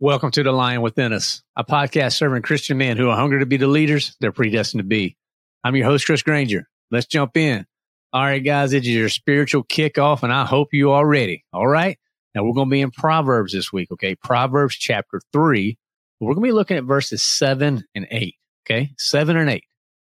[0.00, 3.46] Welcome to The Lion Within Us, a podcast serving Christian men who are hungry to
[3.46, 5.16] be the leaders they're predestined to be.
[5.64, 6.68] I'm your host, Chris Granger.
[6.92, 7.66] Let's jump in.
[8.12, 11.44] All right, guys, it is your spiritual kickoff, and I hope you are ready.
[11.52, 11.98] All right.
[12.32, 13.90] Now we're going to be in Proverbs this week.
[13.90, 14.14] Okay.
[14.14, 15.78] Proverbs chapter three.
[16.20, 18.36] We're going to be looking at verses seven and eight.
[18.64, 18.92] Okay.
[18.98, 19.64] Seven and eight.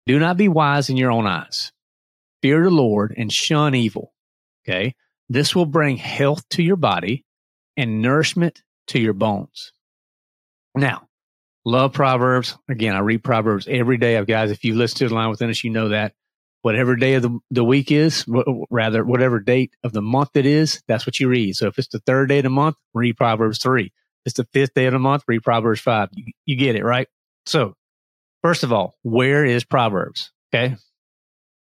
[0.06, 1.70] Do not be wise in your own eyes.
[2.42, 4.12] Fear the Lord and shun evil.
[4.66, 4.96] Okay.
[5.28, 7.24] This will bring health to your body
[7.76, 9.72] and nourishment to your bones.
[10.74, 11.08] Now,
[11.64, 12.56] love Proverbs.
[12.68, 14.22] Again, I read Proverbs every day.
[14.24, 16.14] Guys, if you listen to the Lion Within Us, you know that.
[16.62, 18.24] Whatever day of the, the week is,
[18.68, 21.54] rather, whatever date of the month it is, that's what you read.
[21.54, 23.84] So if it's the third day of the month, read Proverbs 3.
[23.84, 23.92] If
[24.26, 26.08] it's the fifth day of the month, read Proverbs 5.
[26.12, 27.06] You, you get it, right?
[27.46, 27.74] So,
[28.42, 30.32] first of all, where is Proverbs?
[30.52, 30.76] Okay.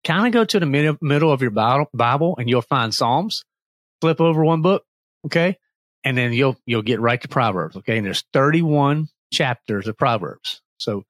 [0.06, 3.44] Kind of go to the middle, middle of your Bible and you'll find Psalms.
[4.00, 4.84] Flip over one book.
[5.26, 5.58] Okay
[6.06, 7.76] and then you'll you'll get right to Proverbs.
[7.76, 10.62] Okay, and there's 31 chapters of Proverbs.
[10.78, 11.04] So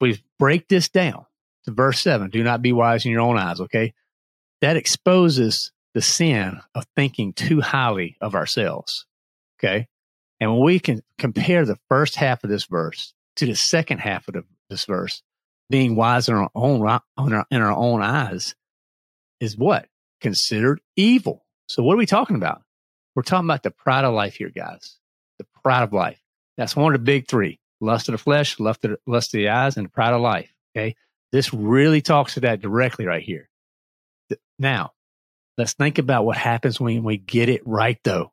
[0.00, 1.26] we break this down
[1.64, 2.30] to verse seven.
[2.30, 3.60] Do not be wise in your own eyes.
[3.60, 3.92] Okay,
[4.62, 9.04] that exposes the sin of thinking too highly of ourselves.
[9.58, 9.88] Okay,
[10.40, 14.28] and when we can compare the first half of this verse to the second half
[14.28, 15.22] of the, this verse,
[15.68, 18.54] being wise in our own in our own eyes
[19.40, 19.88] is what
[20.20, 21.44] considered evil.
[21.68, 22.62] So what are we talking about?
[23.16, 24.98] We're talking about the pride of life here, guys.
[25.38, 26.20] The pride of life.
[26.58, 29.38] That's one of the big three lust of the flesh, lust of the, lust of
[29.38, 30.52] the eyes, and the pride of life.
[30.76, 30.94] Okay.
[31.32, 33.48] This really talks to that directly right here.
[34.58, 34.92] Now,
[35.58, 38.32] let's think about what happens when we get it right, though.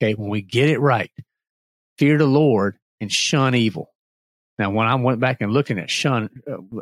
[0.00, 0.14] Okay.
[0.14, 1.10] When we get it right,
[1.98, 3.92] fear the Lord and shun evil.
[4.60, 6.28] Now, when I went back and looking at shun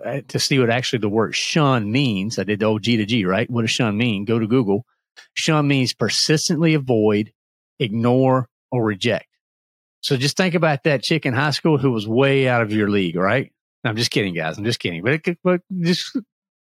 [0.04, 3.06] uh, to see what actually the word shun means, I did the old G to
[3.06, 3.48] G, right?
[3.48, 4.24] What does shun mean?
[4.26, 4.84] Go to Google.
[5.34, 7.32] Shun means persistently avoid,
[7.78, 9.26] ignore, or reject.
[10.00, 12.88] So just think about that chick in high school who was way out of your
[12.88, 13.52] league, right?
[13.84, 14.58] I'm just kidding, guys.
[14.58, 15.02] I'm just kidding.
[15.02, 16.16] But, it, but just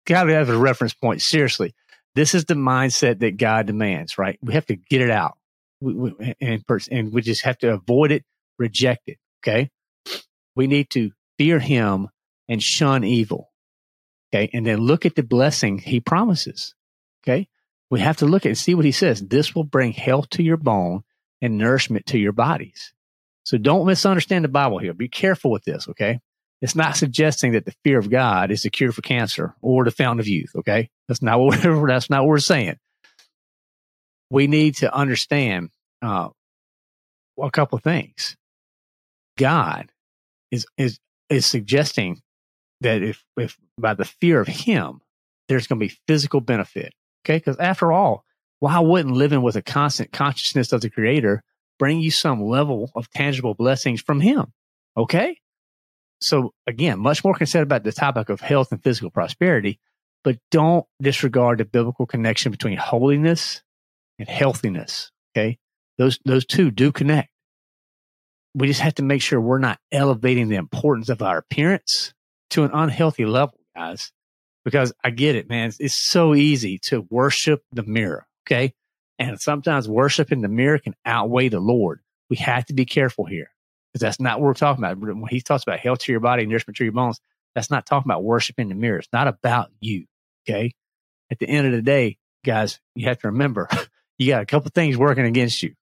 [0.05, 1.21] got to have a reference point.
[1.21, 1.73] Seriously,
[2.15, 4.39] this is the mindset that God demands, right?
[4.41, 5.37] We have to get it out,
[5.81, 8.23] we, we, and, and we just have to avoid it,
[8.57, 9.17] reject it.
[9.43, 9.69] Okay,
[10.55, 12.09] we need to fear Him
[12.47, 13.51] and shun evil.
[14.33, 16.73] Okay, and then look at the blessing He promises.
[17.23, 17.47] Okay,
[17.89, 19.21] we have to look at and see what he says.
[19.21, 21.03] This will bring health to your bone
[21.41, 22.93] and nourishment to your bodies.
[23.43, 24.93] So don't misunderstand the Bible here.
[24.93, 26.19] Be careful with this, okay?
[26.61, 29.91] It's not suggesting that the fear of God is the cure for cancer or the
[29.91, 30.89] fountain of youth, okay?
[31.07, 32.77] That's not what we're, that's not what we're saying.
[34.29, 35.69] We need to understand
[36.01, 36.29] uh,
[37.41, 38.35] a couple of things.
[39.37, 39.91] God
[40.51, 40.99] is is
[41.29, 42.21] is suggesting
[42.81, 44.99] that if if by the fear of Him,
[45.47, 46.93] there's going to be physical benefit.
[47.27, 47.37] Okay.
[47.37, 48.23] Because after all,
[48.59, 51.43] why wouldn't living with a constant consciousness of the creator
[51.77, 54.53] bring you some level of tangible blessings from him?
[54.95, 55.37] Okay.
[56.21, 59.79] So again, much more concerned about the topic of health and physical prosperity,
[60.23, 63.61] but don't disregard the biblical connection between holiness
[64.17, 65.11] and healthiness.
[65.35, 65.59] Okay.
[65.97, 67.29] Those, those two do connect.
[68.55, 72.13] We just have to make sure we're not elevating the importance of our appearance
[72.51, 74.11] to an unhealthy level, guys
[74.67, 75.69] because I get it, man.
[75.69, 78.27] It's, it's so easy to worship the mirror.
[78.45, 78.73] Okay.
[79.17, 82.01] And sometimes worshiping the mirror can outweigh the Lord.
[82.29, 83.49] We have to be careful here
[83.93, 84.99] because that's not what we're talking about.
[84.99, 87.21] When he talks about health to your body, and nourishment to your bones,
[87.55, 88.97] that's not talking about worshiping the mirror.
[88.97, 90.03] It's not about you.
[90.43, 90.73] Okay.
[91.31, 93.69] At the end of the day, guys, you have to remember
[94.17, 95.75] you got a couple things working against you.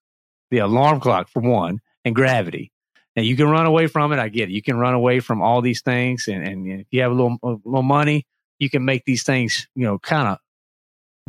[0.51, 2.71] The alarm clock for one and gravity.
[3.15, 4.19] Now you can run away from it.
[4.19, 4.53] I get it.
[4.53, 6.27] You can run away from all these things.
[6.27, 8.27] And, and if you have a little, a little money,
[8.59, 10.37] you can make these things, you know, kind of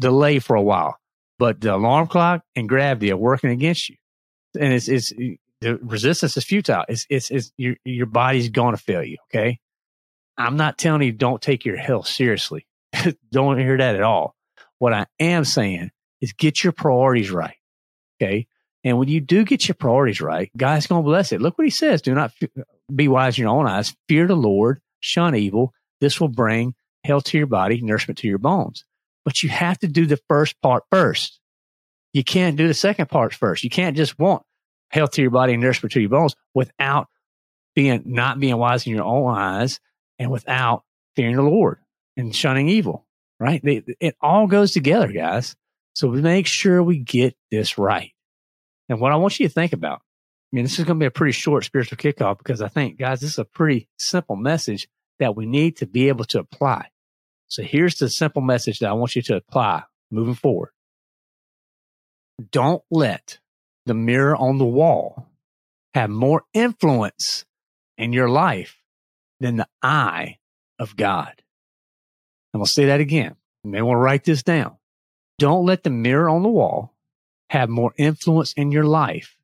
[0.01, 0.99] delay for a while.
[1.39, 3.97] But the alarm clock and gravity are working against you.
[4.59, 5.13] And it's, it's
[5.61, 6.85] the resistance is futile.
[6.89, 9.19] It's, it's, it's your, your body's going to fail you.
[9.31, 9.59] Okay.
[10.39, 12.67] I'm not telling you don't take your health seriously.
[13.31, 14.35] don't hear that at all.
[14.79, 15.91] What I am saying
[16.21, 17.57] is get your priorities right.
[18.21, 18.47] Okay.
[18.85, 21.41] And when you do get your priorities right, God's going to bless it.
[21.41, 22.03] Look what he says.
[22.03, 22.33] Do not
[22.95, 23.95] be wise in your own eyes.
[24.09, 25.73] Fear the Lord, shun evil.
[26.01, 26.75] This will bring
[27.07, 28.85] health to your body, nourishment to your bones.
[29.25, 31.41] But you have to do the first part first.
[32.13, 33.65] You can't do the second part first.
[33.65, 34.43] You can't just want
[34.91, 37.09] health to your body and nourishment to your bones without
[37.75, 39.81] being not being wise in your own eyes
[40.19, 41.79] and without fearing the Lord
[42.17, 43.07] and shunning evil.
[43.39, 43.61] Right?
[43.63, 45.57] They, it all goes together, guys.
[45.95, 48.13] So make sure we get this right.
[48.89, 51.07] And what I want you to think about, I mean, this is going to be
[51.07, 54.89] a pretty short spiritual kickoff because I think, guys, this is a pretty simple message
[55.19, 56.89] that we need to be able to apply.
[57.49, 60.71] So here's the simple message that I want you to apply moving forward.
[62.51, 63.39] Don't let
[63.87, 65.29] the mirror on the wall
[65.95, 67.45] have more influence
[67.97, 68.77] in your life
[69.41, 70.39] than the eye
[70.79, 71.43] of God.
[72.55, 73.37] To say that again.
[73.65, 74.77] You may want to write this down.
[75.39, 76.95] Don't let the mirror on the wall
[77.51, 79.37] have more influence in your life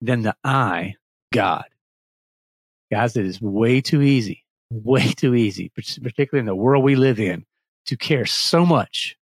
[0.00, 0.94] than the eye
[1.32, 1.64] God.
[2.92, 4.41] Guys, it is way too easy,
[4.72, 7.44] way too easy, particularly in the world we live in,
[7.86, 9.16] to care so much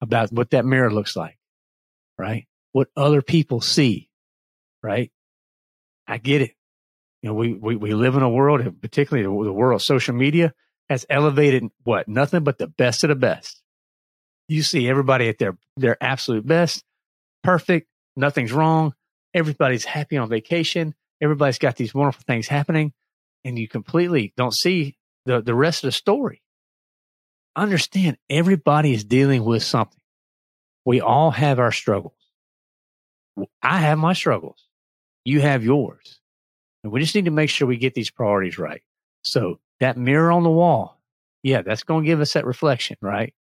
[0.00, 1.38] about what that mirror looks like,
[2.18, 2.46] right?
[2.72, 4.10] What other people see,
[4.82, 5.10] right?
[6.06, 6.52] I get it.
[7.22, 10.52] You know, we, we, we live in a world, particularly the world of social media
[10.88, 12.06] has elevated what?
[12.06, 13.60] Nothing but the best of the best.
[14.48, 16.84] You see everybody at their, their absolute best,
[17.42, 18.94] perfect, nothing's wrong.
[19.34, 20.94] Everybody's happy on vacation.
[21.20, 22.92] Everybody's got these wonderful things happening
[23.46, 26.42] and you completely don't see the, the rest of the story.
[27.54, 30.00] Understand everybody is dealing with something.
[30.84, 32.12] We all have our struggles.
[33.62, 34.66] I have my struggles.
[35.24, 36.18] You have yours.
[36.82, 38.82] And we just need to make sure we get these priorities right.
[39.22, 41.00] So that mirror on the wall,
[41.44, 43.32] yeah, that's going to give us that reflection, right?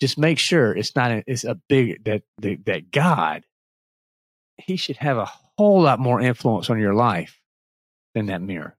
[0.00, 3.44] Just make sure it's not, a, it's a big, that, that God,
[4.56, 7.38] he should have a whole lot more influence on your life
[8.14, 8.76] than that mirror.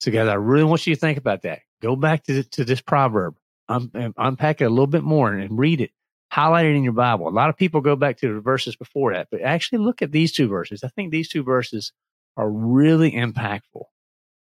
[0.00, 1.60] So guys, I really want you to think about that.
[1.80, 3.36] Go back to, to this proverb,
[3.68, 5.90] un, unpack it a little bit more and read it
[6.30, 7.28] highlight it in your Bible.
[7.28, 10.12] A lot of people go back to the verses before that, but actually look at
[10.12, 10.84] these two verses.
[10.84, 11.92] I think these two verses
[12.36, 13.84] are really impactful.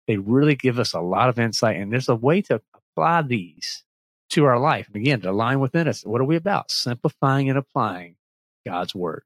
[0.06, 3.84] They really give us a lot of insight, and there's a way to apply these
[4.30, 4.88] to our life.
[4.88, 6.04] And again, to align within us.
[6.04, 6.70] What are we about?
[6.70, 8.16] Simplifying and applying
[8.64, 9.22] God's word.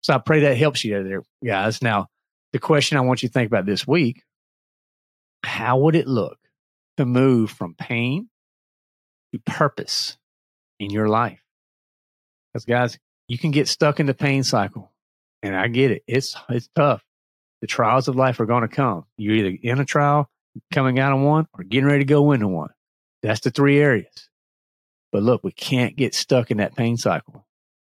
[0.00, 1.82] So I pray that helps you out there, guys.
[1.82, 2.06] Now,
[2.52, 4.22] the question I want you to think about this week
[5.58, 6.38] how would it look
[6.98, 8.28] to move from pain
[9.32, 10.16] to purpose
[10.78, 11.42] in your life?
[12.52, 12.96] Because guys,
[13.26, 14.92] you can get stuck in the pain cycle.
[15.42, 16.04] And I get it.
[16.06, 17.04] It's it's tough.
[17.60, 19.04] The trials of life are going to come.
[19.16, 20.30] You're either in a trial,
[20.72, 22.70] coming out of one, or getting ready to go into one.
[23.24, 24.28] That's the three areas.
[25.10, 27.46] But look, we can't get stuck in that pain cycle.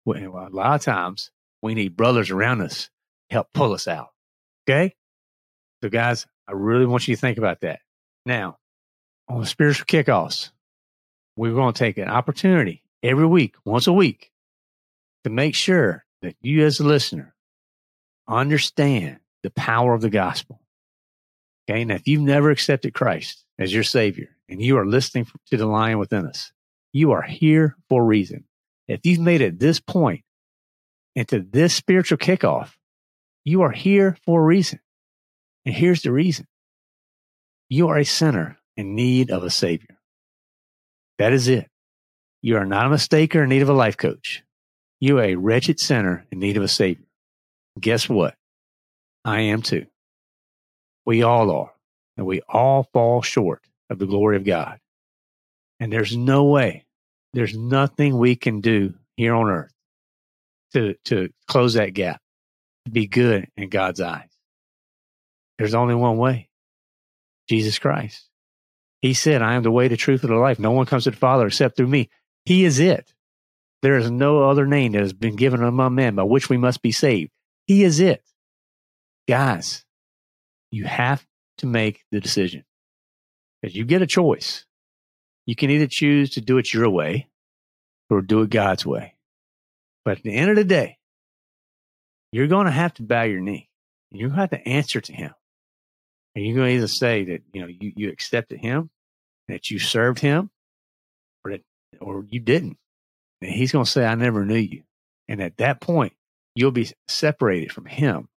[0.04, 1.31] Well, a lot of times
[1.62, 2.89] we need brothers around us
[3.30, 4.10] help pull us out.
[4.68, 4.95] Okay?
[5.84, 7.82] So guys, I really want you to think about that.
[8.26, 8.58] Now,
[9.28, 10.52] on the spiritual kickoffs,
[11.36, 14.32] we're going to take an opportunity every week, once a week,
[15.26, 17.36] to make sure that you as a listener
[18.30, 20.62] understand the power of the gospel.
[21.70, 21.84] Okay.
[21.84, 25.66] Now, if you've never accepted Christ as your savior and you are listening to the
[25.66, 26.54] lion within us,
[26.94, 28.46] you are here for a reason.
[28.88, 30.24] If you've made it this point
[31.13, 32.72] into this spiritual kickoff,
[33.44, 34.80] you are here for a reason.
[35.65, 36.46] And here's the reason.
[37.70, 40.00] You are a sinner in need of a savior.
[41.20, 41.70] That is it.
[42.41, 44.43] You are not a mistaker in need of a life coach.
[45.00, 47.05] You are a wretched sinner in need of a Savior.
[47.79, 48.36] Guess what?
[49.25, 49.86] I am too.
[51.05, 51.74] We all are.
[52.15, 54.79] And we all fall short of the glory of God.
[55.79, 56.86] And there's no way,
[57.34, 59.74] there's nothing we can do here on earth
[60.74, 62.22] to, to close that gap,
[62.86, 64.29] to be good in God's eyes.
[65.63, 66.50] There's only one way
[67.48, 68.27] Jesus Christ.
[69.01, 70.60] He said, I am the way, the truth, and the life.
[70.60, 72.10] No one comes to the Father except through me.
[72.43, 73.13] He is it.
[73.82, 76.82] There is no other name that has been given among men by which we must
[76.82, 77.32] be saved.
[77.65, 78.22] He is it.
[79.25, 79.86] Guys,
[80.70, 81.25] you have
[81.60, 82.65] to make the decision
[83.62, 84.65] because you get a choice.
[85.46, 87.29] You can either choose to do it your way
[88.10, 89.15] or do it God's way.
[90.03, 90.98] But at the end of the day,
[92.34, 93.70] you're going to have to bow your knee.
[94.12, 95.34] You have to answer to him.
[96.36, 98.90] And you're going to either say that, you know, you, you accepted him,
[99.48, 100.50] that you served him,
[101.44, 101.62] or that,
[102.02, 102.78] or you didn't.
[103.42, 104.84] And he's going to say, I never knew you.
[105.28, 106.13] And at that point,
[106.56, 108.30] you'll be separated from him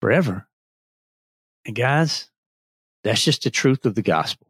[0.00, 0.46] forever.
[1.66, 2.30] And guys,
[3.04, 4.46] that's just the truth of the gospel.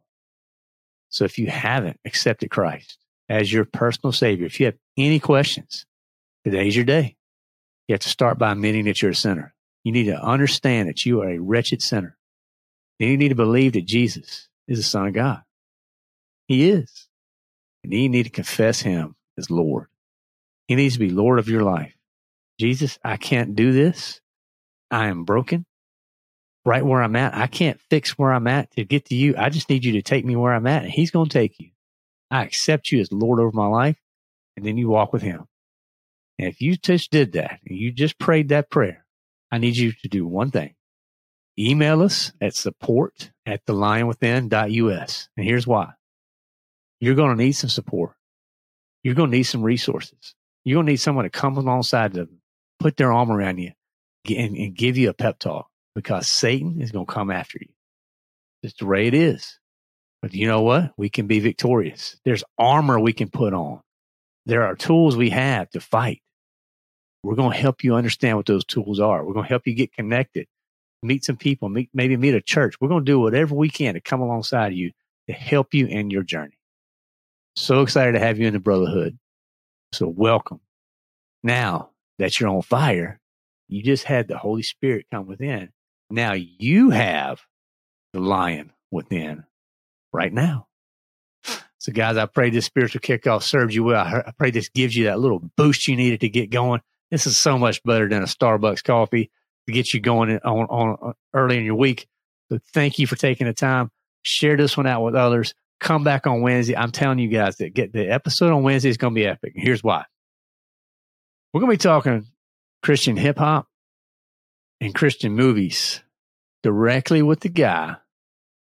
[1.09, 2.97] So if you haven't accepted Christ
[3.27, 5.85] as your personal savior, if you have any questions,
[6.45, 7.17] today's your day.
[7.87, 9.53] You have to start by admitting that you're a sinner.
[9.83, 12.17] You need to understand that you are a wretched sinner.
[13.01, 15.41] Then you need to believe that Jesus is the Son of God.
[16.47, 17.07] He is.
[17.83, 19.87] And you need to confess him as Lord.
[20.67, 21.95] He needs to be Lord of your life.
[22.59, 24.21] Jesus, I can't do this.
[24.91, 25.65] I am broken
[26.63, 27.33] right where I'm at.
[27.33, 29.33] I can't fix where I'm at to get to you.
[29.35, 31.59] I just need you to take me where I'm at and he's going to take
[31.59, 31.71] you.
[32.29, 33.97] I accept you as Lord over my life.
[34.55, 35.47] And then you walk with him.
[36.37, 39.07] And if you just did that and you just prayed that prayer,
[39.51, 40.75] I need you to do one thing.
[41.61, 45.29] Email us at support at thelionwithin.us.
[45.37, 45.91] And here's why.
[46.99, 48.13] You're going to need some support.
[49.03, 50.33] You're going to need some resources.
[50.63, 52.29] You're going to need someone to come alongside to
[52.79, 53.73] put their arm around you
[54.27, 57.69] and, and give you a pep talk because Satan is going to come after you.
[58.63, 59.59] It's the way it is.
[60.21, 60.93] But you know what?
[60.97, 62.19] We can be victorious.
[62.25, 63.81] There's armor we can put on.
[64.47, 66.21] There are tools we have to fight.
[67.23, 69.23] We're going to help you understand what those tools are.
[69.23, 70.47] We're going to help you get connected,
[71.03, 72.75] meet some people, meet, maybe meet a church.
[72.79, 74.91] We're going to do whatever we can to come alongside you
[75.27, 76.57] to help you in your journey.
[77.55, 79.17] So excited to have you in the brotherhood.
[79.93, 80.61] So welcome.
[81.43, 81.89] Now
[82.19, 83.19] that you're on fire,
[83.67, 85.69] you just had the Holy Spirit come within.
[86.09, 87.41] Now you have
[88.13, 89.43] the lion within
[90.13, 90.67] right now.
[91.79, 94.05] So, guys, I pray this spiritual kickoff serves you well.
[94.05, 96.81] I pray this gives you that little boost you needed to get going.
[97.09, 99.31] This is so much better than a Starbucks coffee
[99.67, 102.07] to get you going on, on uh, early in your week.
[102.51, 103.91] So, thank you for taking the time.
[104.23, 105.53] Share this one out with others.
[105.79, 106.75] Come back on Wednesday.
[106.75, 109.53] I'm telling you guys that get the episode on Wednesday is going to be epic.
[109.55, 110.05] Here's why.
[111.53, 112.27] We're going to be talking
[112.83, 113.67] Christian hip hop
[114.79, 116.01] and Christian movies
[116.63, 117.95] directly with the guy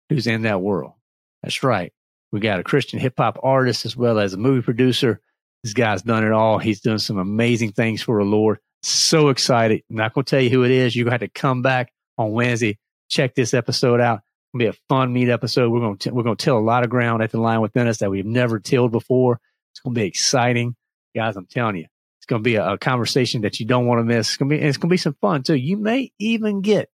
[0.10, 0.94] who's in that world.
[1.42, 1.92] That's right.
[2.32, 5.22] We got a Christian hip hop artist as well as a movie producer.
[5.63, 6.60] This guy's done it all.
[6.60, 8.60] He's done some amazing things for the Lord.
[8.84, 9.84] So excited.
[9.89, 10.96] I'm not going to tell you who it is.
[10.96, 12.77] You're going to have to come back on Wednesday.
[13.10, 14.22] Check this episode out.
[14.53, 15.72] It'll be a fun meet episode.
[15.72, 17.88] We're going to, we're going to till a lot of ground at the Lion Within
[17.88, 19.39] Us that we've never tilled before.
[19.72, 20.75] It's going to be exciting.
[21.15, 21.86] Guys, I'm telling you,
[22.19, 24.29] it's going to be a, a conversation that you don't want to miss.
[24.29, 25.55] It's going to be, it's going to be some fun too.
[25.55, 26.89] You may even get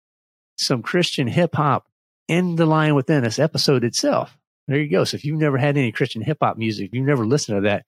[0.56, 1.86] some Christian hip hop
[2.28, 4.38] in the Lion Within Us episode itself.
[4.68, 5.04] There you go.
[5.04, 7.84] So if you've never had any Christian hip hop music, you've never listened to that,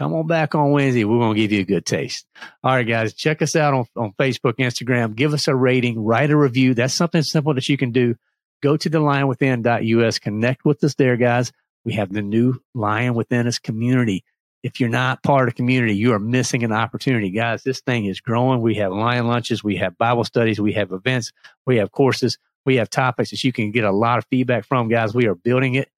[0.00, 1.04] come on back on Wednesday.
[1.04, 2.26] We're going to give you a good taste.
[2.62, 5.14] All right, guys, check us out on, on Facebook, Instagram.
[5.14, 6.74] Give us a rating, write a review.
[6.74, 8.16] That's something simple that you can do.
[8.62, 11.52] Go to the lionwithin.us, connect with us there, guys.
[11.84, 14.24] We have the new Lion Within Us community.
[14.62, 17.28] If you're not part of community, you are missing an opportunity.
[17.28, 18.62] Guys, this thing is growing.
[18.62, 21.32] We have lion lunches, we have Bible studies, we have events,
[21.66, 24.88] we have courses, we have topics that you can get a lot of feedback from.
[24.88, 25.90] Guys, we are building it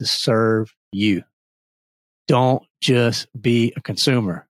[0.00, 1.22] to serve you.
[2.26, 4.46] Don't just be a consumer.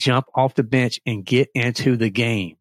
[0.00, 2.56] Jump off the bench and get into the game.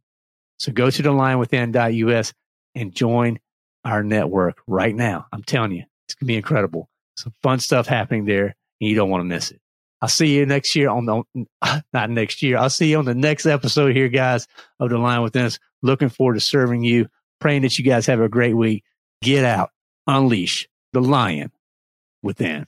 [0.60, 2.34] So go to the lionwithin.us
[2.76, 3.40] and join
[3.84, 5.28] our network right now.
[5.32, 6.90] I'm telling you, it's going to be incredible.
[7.16, 9.62] Some fun stuff happening there and you don't want to miss it.
[10.02, 11.24] I'll see you next year on the,
[11.94, 12.58] not next year.
[12.58, 14.48] I'll see you on the next episode here, guys,
[14.80, 15.60] of The Lion Within Us.
[15.82, 17.08] Looking forward to serving you.
[17.40, 18.84] Praying that you guys have a great week.
[19.22, 19.70] Get out,
[20.08, 21.52] unleash the lion
[22.24, 22.68] within.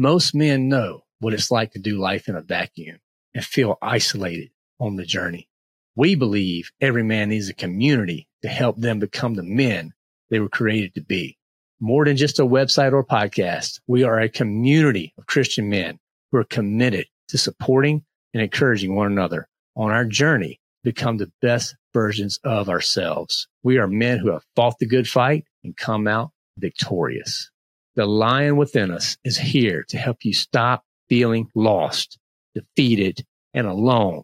[0.00, 3.00] Most men know what it's like to do life in a vacuum
[3.34, 5.48] and feel isolated on the journey.
[5.96, 9.94] We believe every man needs a community to help them become the men
[10.30, 11.36] they were created to be.
[11.80, 15.98] More than just a website or podcast, we are a community of Christian men
[16.30, 21.32] who are committed to supporting and encouraging one another on our journey to become the
[21.42, 23.48] best versions of ourselves.
[23.64, 27.50] We are men who have fought the good fight and come out victorious.
[27.98, 32.16] The lion within us is here to help you stop feeling lost,
[32.54, 34.22] defeated, and alone.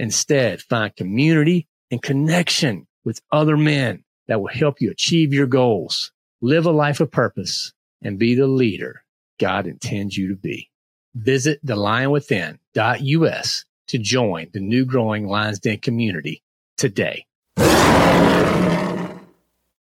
[0.00, 6.10] Instead, find community and connection with other men that will help you achieve your goals,
[6.40, 9.04] live a life of purpose, and be the leader
[9.38, 10.68] God intends you to be.
[11.14, 16.42] Visit thelionwithin.us to join the new growing Lions Den community
[16.76, 17.26] today.